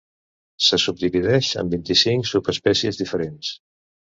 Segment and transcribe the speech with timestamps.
[0.67, 3.53] Se subdivideix en vint-i-cinc subespècies diferents.